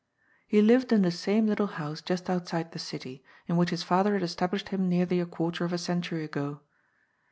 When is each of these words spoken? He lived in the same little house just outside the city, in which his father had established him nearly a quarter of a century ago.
He 0.47 0.63
lived 0.63 0.91
in 0.91 1.03
the 1.03 1.11
same 1.11 1.45
little 1.45 1.67
house 1.77 2.01
just 2.01 2.27
outside 2.27 2.71
the 2.71 2.79
city, 2.79 3.23
in 3.45 3.55
which 3.55 3.69
his 3.69 3.83
father 3.83 4.13
had 4.15 4.23
established 4.23 4.69
him 4.69 4.89
nearly 4.89 5.19
a 5.19 5.27
quarter 5.27 5.63
of 5.63 5.73
a 5.73 5.77
century 5.77 6.23
ago. 6.23 6.61